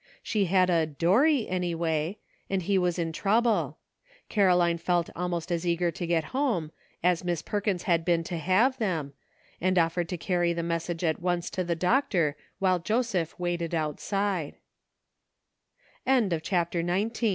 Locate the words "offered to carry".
9.77-10.53